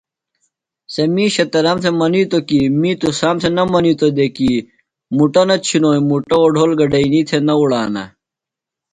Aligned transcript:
سےۡ 0.93 1.09
مِیشہ 1.13 1.45
تنام 1.51 1.77
تھےۡ 1.83 1.95
منِیتو 1.99 2.39
کی 2.47 2.59
می 2.79 2.91
تُسام 3.01 3.35
تھےۡ 3.41 3.53
نہ 3.55 3.63
منِیتوۡ 3.71 4.13
دئے 4.17 4.27
کی 4.35 4.51
مُٹہ 5.15 5.43
نہ 5.47 5.55
چِھنوئی 5.65 5.99
مُٹہ 6.09 6.35
اوڈھول 6.41 6.71
گڈئینی 6.79 7.21
تھےۡ 7.27 7.43
نہ 7.47 7.53
اُڑانہ۔ 7.59 8.03